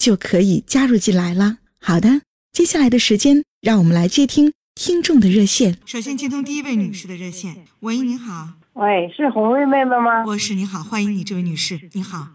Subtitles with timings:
[0.00, 1.58] 就可以加入进来了。
[1.78, 5.76] 好的，接下来的时间，让我们来接听听众的热线。
[5.84, 7.66] 首先接通第一位女士的热线。
[7.80, 8.54] 喂，您好。
[8.72, 10.24] 喂，是红瑞妹妹吗？
[10.26, 12.28] 我是，你好，欢迎你，这位女士，你好。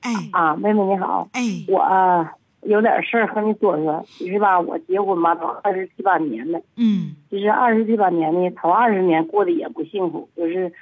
[0.00, 0.12] 哎。
[0.32, 1.28] 啊，妹妹你好。
[1.32, 1.64] 哎。
[1.68, 2.28] 我。
[2.64, 10.72] 有点事儿和你说说，其实吧，我结婚吧都二十七八年了，嗯，其实二十七八年呢，头二十年过得也不幸福，就是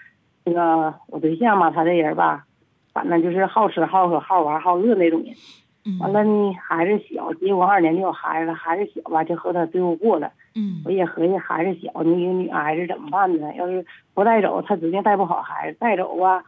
[0.45, 2.45] 那个我对象吧，他这人吧，
[2.93, 5.35] 反正就是好吃好喝好玩好乐那种人，
[6.01, 13.55] 完了呢，孩子小，结婚二年就有孩子了，孩子小吧就和他对付过了，嗯，我也合计孩子小，你一个女孩子怎么办呢？
[13.55, 16.45] 要是不带走，他指定带不好孩子，带走啊。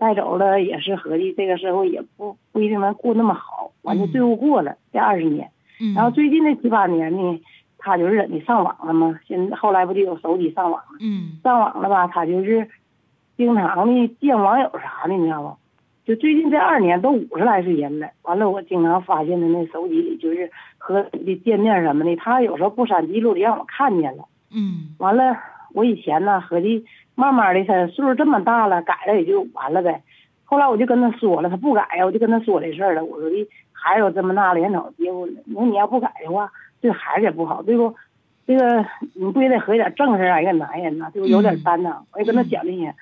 [0.00, 5.50] 带走了也是合计这个社会也不不一定能过那么好，完就对付过了这二十年。
[5.92, 7.40] 然后最近这七八年呢，
[7.78, 10.98] 他就是你上网了嘛，现后来不就有手机上网了？
[11.00, 12.68] 嗯，上网了吧，他就是
[13.36, 15.56] 经常的见网友啥的，你知道不？
[16.08, 24.24] 就最近这二年都五十来岁人了，完了我经常发现他那手机里就是和的见面什么的，他有时候不删记录的让我看见了。
[24.50, 25.36] 嗯，完了
[25.74, 26.86] 我以前呢合计。
[27.14, 30.02] 慢慢的，他岁数这么大了，改了也就完了呗。
[30.44, 33.04] 后来我就跟他说了，他不改呀，我就跟他说这事儿了。
[33.04, 37.92] 我说的孩子有这么大了，眼瞅结婚了，你说你要不改的话，对孩子也不好，对不？
[38.46, 40.40] 这个你不也得和一点正事儿啊？
[40.40, 41.26] 一个男人呐，对不？
[41.26, 42.06] 有点担当。
[42.12, 42.94] 我也跟他讲这些，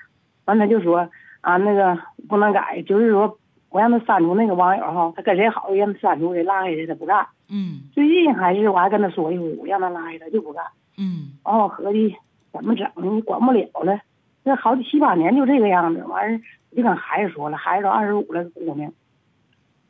[0.45, 1.07] 完他就说
[1.47, 1.97] 啊，那个
[2.27, 7.25] 不能改，就是说我让他删除那个网友哈，他跟谁好，让他删除给拉黑谁，他不干。
[7.47, 7.83] 嗯。
[7.93, 10.65] 最近还是我还跟他说一回，我让他拉黑他就不干。
[10.97, 11.29] 嗯。
[11.43, 12.17] 完我合计
[12.51, 13.05] 怎么整呢？
[13.13, 13.97] 你管不了了。
[14.43, 18.91] 这好几七八年就这个样子，完事我就跟孩子说了，孩子都二十五了，姑娘，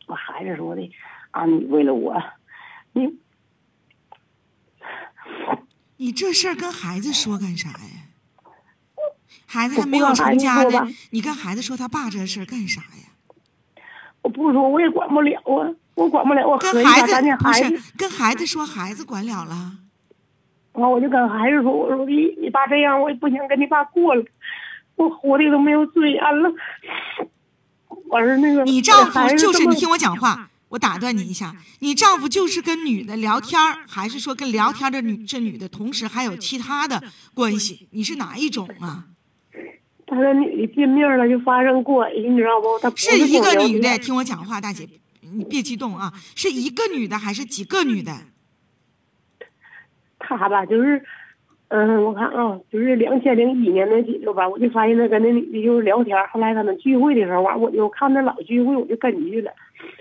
[0.06, 0.88] 我孩子说的
[1.32, 2.22] 啊，你为了我，
[2.94, 3.18] 你
[5.98, 8.07] 你这事儿跟孩子说干啥呀？
[9.48, 13.84] 孩子还没有成家呢，你跟孩子说他爸这事儿干啥呀？
[14.22, 19.72] 我不说，我也管不了啊，我管不了，我跟孩子不是跟孩子说，孩子管了了。
[20.74, 24.24] 完我就跟孩子说：“我说你你爸这样，我也不想跟你爸过了，
[24.96, 26.52] 我活的都没有尊严了。”
[28.10, 37.02] 完事那个，你丈夫就是你听我讲话，我打断你一下，你丈夫就是跟女的聊天还是说跟聊天的女这女的同时还有其他的
[37.34, 37.88] 关系？
[37.92, 39.06] 你是哪一种啊？
[40.08, 42.80] 他跟女的见面了就发生关系，你知道不？
[42.82, 44.88] 他是一个女的，听我讲话，大姐，
[45.36, 48.14] 你别激动啊，是一个女的还是几个女的？
[50.18, 51.04] 他吧，就是，
[51.68, 56.18] 嗯，我看啊，就是两千零一年那几周吧，我就发现他跟那女的就是聊天。
[56.28, 59.52] 后来他们聚会的时候，完我就看他老聚会，我就跟进去了。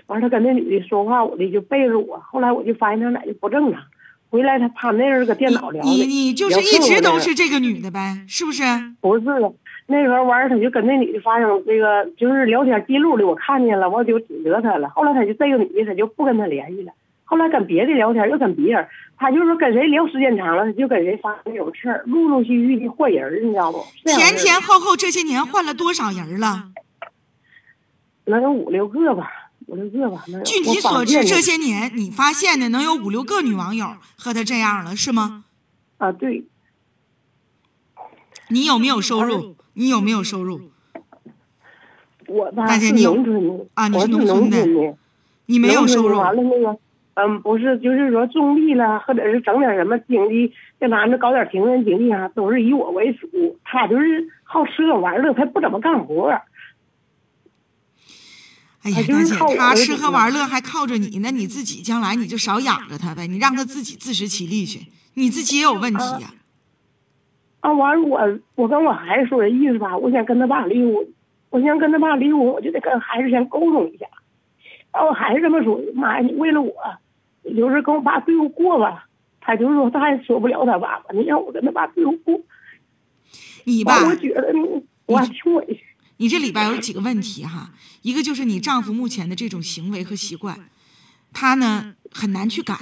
[0.07, 2.17] 完他跟那女的说话，我的就背着我。
[2.19, 3.83] 后来我就发现他俩就不正常。
[4.29, 8.63] 回来他他那人搁电脑聊你你就是一直都是这个女的呗，是不是？
[8.99, 9.23] 不是，
[9.89, 14.89] 那时候完他就跟那女的发生那个就是聊天记录里，我看见了，我就指责他了。
[14.89, 16.91] 后来他就这个女的他就不跟他联系了。
[17.23, 18.87] 后来跟别的聊天，又跟别人，
[19.17, 23.85] 他就是跟谁聊时间长了，他就跟谁发生这种事儿，陆陆续续的换人你知道不？
[24.05, 26.69] 前前后后这些年换了多少人了？
[28.25, 29.29] 能有五六个吧，
[29.67, 30.23] 五六个吧。
[30.43, 35.45] 据你所知，这些年你发现的能有五六个女网友和他这样了，是吗？
[35.97, 36.45] 啊，对。
[38.49, 39.55] 你有没有收入？
[39.77, 40.59] 你有没有收入？
[42.27, 43.13] 我大姐，你有
[43.75, 43.87] 啊？
[43.87, 44.95] 你是农村的，
[45.45, 46.17] 你没有收入。
[46.17, 46.79] 完了那个。
[47.19, 53.57] 嗯，不是，就是说种地了，或者是整点什么经济，在咱这搞点平原经济啊，都是以我为主。
[53.63, 56.29] 他就是好吃喝玩乐，他不怎么干活。
[58.83, 64.85] 哎呀，大姐，他吃喝玩乐还靠着你，那你自己将来你就少养着他呗，你让他自己自食其力去，
[65.15, 66.29] 你自己也有问题呀。
[66.29, 66.35] 啊，
[67.61, 71.07] 完了，我我跟我孩子说的意思吧，我想跟他爸离婚，
[71.49, 74.05] 我想跟他爸离婚，我就得跟孩子先沟通一下。
[74.93, 76.73] 然后孩子这么说，妈呀，你为了我。
[77.55, 79.07] 就是跟我爸对付过吧，
[79.39, 82.41] 他就说他还说不了他爸爸，你让我跟他爸对付过，
[83.63, 84.53] 你吧，我觉得
[85.05, 85.81] 我还挺委屈。
[86.17, 87.71] 你这里边有几个问题哈，
[88.01, 90.59] 一个就是你丈夫目前的这种行为和习惯，
[91.31, 92.75] 他呢很难去改，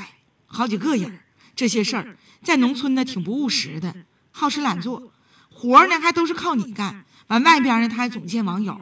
[0.48, 1.20] 好几个人
[1.56, 3.94] 这些事儿，在农村呢挺不务实的，
[4.38, 5.14] 好吃懒做，
[5.50, 8.82] 活儿呢还都是靠你干，完外边呢他还总见网友，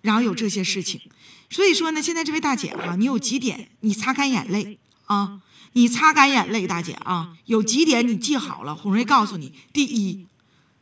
[0.00, 1.00] 然后有这些事情，
[1.48, 5.42] 所以说呢，现在这位大姐哈，你有几点你擦干眼泪啊，
[5.74, 10.26] 你擦干眼泪，大姐啊，有几点你记好了，红瑞告诉你，第一，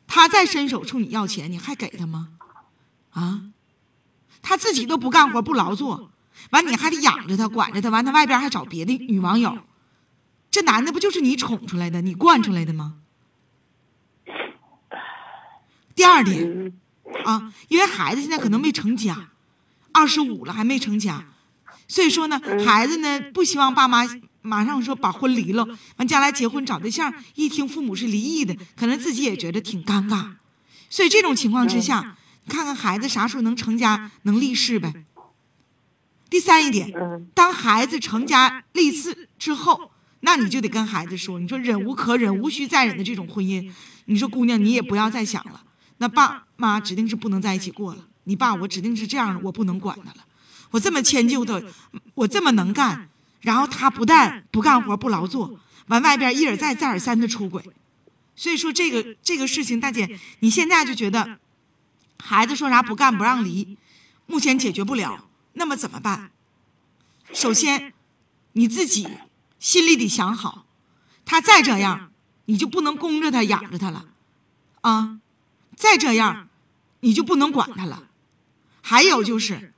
[0.07, 2.31] 他再伸手冲你要钱，你还给他吗？
[3.11, 3.43] 啊，
[4.41, 6.11] 他自己都不干活不劳作，
[6.49, 9.59] 完你还得养着他管着他，完他外边还找别的女网友，
[10.51, 12.95] 这男的不就是你宠出来的，你惯出来的吗？
[15.99, 16.73] 第二点
[17.25, 19.31] 啊，因为孩子现在可能没成家，
[19.91, 21.25] 二十五了还没成家，
[21.89, 24.05] 所以说呢，孩子呢不希望爸妈
[24.41, 25.67] 马上说把婚离了，
[25.97, 30.35] 完将来结婚找对象，一听父母是离异的，可能自己也觉得挺尴尬，
[30.89, 32.17] 所以这种情况之下。
[32.47, 35.05] 看看孩子啥时候能成家能立世呗。
[36.31, 36.91] 第三一点，
[37.35, 39.91] 当孩子成家立嗣之后，
[40.21, 43.71] 那你就得跟孩子说，你说忍无可忍、无需再忍的这种婚姻，
[44.07, 45.61] 你说姑娘你也不要再想了。
[45.99, 48.07] 那爸妈指定是不能在一起过了。
[48.25, 50.27] 你爸我指定是这样的，我不能管他了。
[50.71, 51.63] 我这么迁就他，
[52.15, 53.09] 我这么能干，
[53.41, 57.63] 然后他不但不干活不劳作，完外边一而再再而三的出轨。
[58.35, 61.39] 所以说这个这个事情，大姐你现在就觉得。
[62.21, 63.79] 孩子说啥不干不让离，
[64.27, 66.33] 目前解决不了，那么怎么办？
[67.33, 67.95] 首先，
[68.55, 69.07] 你自己
[69.61, 70.67] 心里得想好，
[71.25, 72.11] 他再这样，
[72.47, 74.07] 你就不能供着他养着他了，
[74.81, 75.21] 啊，
[75.79, 76.49] 再这样，
[77.01, 78.09] 你就不能管他了。
[78.83, 79.73] 还有就是，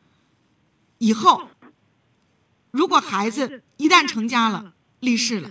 [0.99, 1.51] 以后
[2.71, 5.51] 如果孩子一旦成家了、立世了。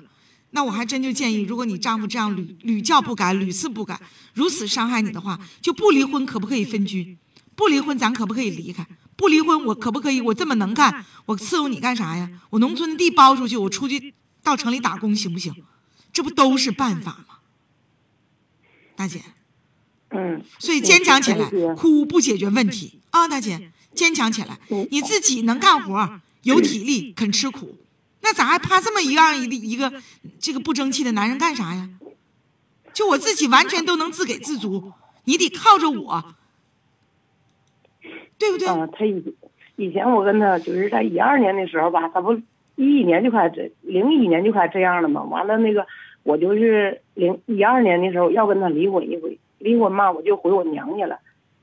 [0.52, 4.02] 那我还真就建议，如果你丈夫这样屡屡教不改、屡次不改，
[4.34, 7.20] 如此伤害你的话，就不离婚，可不可以分居？
[7.56, 8.88] 不离婚，咱可不可以离开？
[9.16, 10.20] 不离婚，我可不可以？
[10.20, 12.28] 我这么能干，我伺候你干啥呀？
[12.50, 15.54] 我农村的地包出去，我出去到城里打工行不行？
[16.12, 17.40] 这不都是办法吗？
[18.96, 19.22] 大姐，
[20.12, 23.28] 嗯，所以坚强起来，哭不解决问题啊！
[23.28, 24.58] 大姐，坚强起来，
[24.90, 27.78] 你自己能干活，有体力，肯吃苦。
[28.22, 29.94] 那咋还怕这么一样一一个
[30.40, 31.90] 这个不争气的男人干啥呀？
[32.92, 34.92] 就我自己完全都能自给自足，
[35.26, 36.36] 你得靠着我，
[38.38, 38.68] 对不对？
[38.68, 39.24] 啊，他以
[39.76, 42.34] 以前我跟他就是在一二年的时候吧，他不
[42.76, 45.24] 一一年就开始零一年就开始这样了嘛。
[45.24, 45.86] 完了那个
[46.24, 51.20] 我就是零一二年的时候要跟他离婚一回，离婚嘛我就回我娘家了，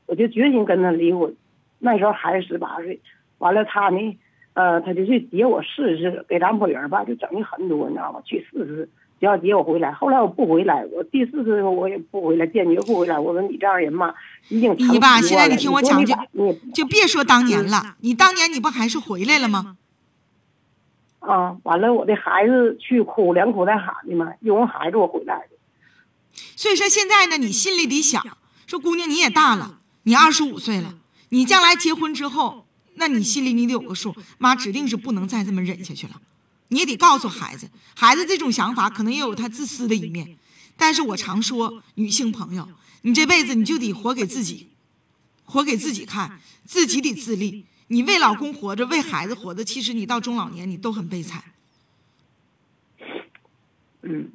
[0.07, 1.35] 我就决心跟他离婚。
[1.81, 3.01] 那时候孩子十八岁，
[3.39, 4.19] 完了他呢。
[4.55, 8.23] 呃，他就去接我试试，给咱婆人吧，就整的很多，你知道吗？
[8.25, 8.89] 去试试，
[9.21, 9.93] 就要接我回来。
[9.93, 13.19] 后来我不回来，我第四次我也不回来，坚决不回来。
[13.19, 14.15] 我说你这样人嘛，
[14.49, 16.15] 已经你吧，现在你听我讲，就
[16.75, 19.77] 就别说当年了，你当年你不还是回来了吗？
[21.19, 25.56] 啊，完了，我的孩子去哭，连哭带喊的嘛，因为孩子我回来的。
[26.67, 28.27] 所以说现在呢，你心里得想，
[28.67, 30.99] 说姑娘你也大了，你二十五岁了，
[31.29, 32.67] 你将来结婚之后。
[32.97, 36.21] 那你心里你得有个数，妈指定是不能再这么忍下去了，
[36.69, 40.37] 你也得告诉孩子，孩子这种想法可能也有他自私的一面，
[40.77, 42.69] 但是我常说，女性朋友，
[43.03, 44.67] 你这辈子你就得活给自己，
[45.45, 47.65] 活给自己看，自己得自立。
[47.87, 51.45] 你为老公活着，为孩子活着，其实你到中老年你都很悲惨，
[54.03, 54.33] 嗯，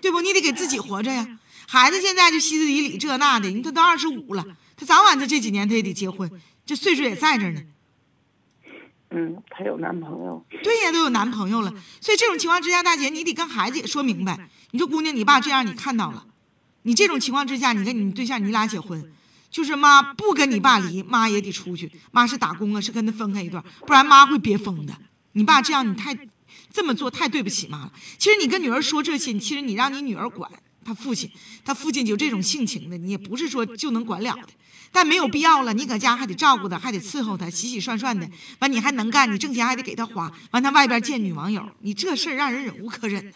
[0.00, 0.22] 对不？
[0.22, 1.40] 你得给自己活着呀。
[1.66, 4.44] 孩子现在就歇斯底里这那的，你他都二十五了，
[4.76, 6.30] 他早晚他这几年他也得结婚，
[6.64, 7.62] 这岁数也在这呢。
[9.10, 10.44] 嗯，她有男朋友。
[10.62, 14.50] 对呀，都有男朋友了，所以这种情况之下，大姐你得跟孩子也说明白。
[14.72, 16.26] 你说姑娘，你爸这样你看到了，
[16.82, 19.12] 你这种情况之下，你跟你对象你俩结婚，
[19.50, 24.92] 就是妈不跟你爸离，妈也得出去，妈是打工啊，是跟他分开一段，不然妈会憋疯的。
[25.32, 26.16] 你爸这样你太
[26.72, 27.92] 这么做太对不起妈了。
[28.18, 30.50] 其实你跟女儿说这些，其实你让你女儿管
[30.84, 31.30] 他父亲，
[31.64, 34.48] 他父亲就这种性情的，你也不是说就能管了的。
[34.92, 38.28] 但没有必要了，你搁家还得照顾他，还得伺候他，洗洗涮涮的。
[38.60, 40.30] 完，你还能干，你挣钱还得给他花。
[40.52, 43.32] 完，他外边见女网友，你这事儿让人忍无可忍。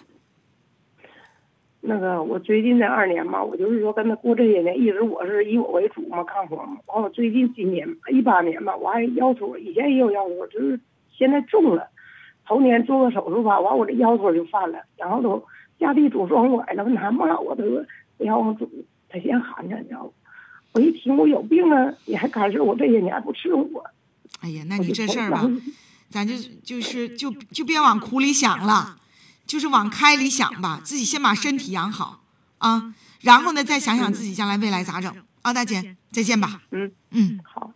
[1.81, 6.77] 那个，我最近这二年嘛，我就是说跟他过这些年，一直我是以我为主嘛，干活嘛。
[6.87, 10.79] 完，我最近今年一八年吧，我还腰腿，以前也有腰腿，就是
[11.17, 11.89] 现在重了。
[12.47, 15.45] 头年做个手术吧，完我这腰腿就犯了，然后都
[15.79, 16.85] 下地拄双拐了。
[16.97, 17.85] 他骂我，他说
[18.17, 18.69] 不要往拄，
[19.09, 20.11] 他先喊着，你知道吗？
[20.73, 21.93] 我一听我有病啊！
[22.05, 23.85] 你还开始我这些年不伺候我。
[24.41, 25.49] 哎呀，那你这事儿吧，
[26.11, 28.97] 咱就就是就就别往苦里想了。
[29.47, 32.21] 就是往开里想吧，自己先把身体养好
[32.59, 36.61] 啊，然后呢再想想自己将来未来咋整啊，大姐，再见吧。
[36.71, 37.41] 嗯，嗯。
[37.43, 37.67] 好。